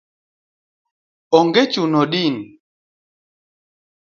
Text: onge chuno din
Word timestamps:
onge 1.37 1.63
chuno 1.71 2.01
din 2.11 2.35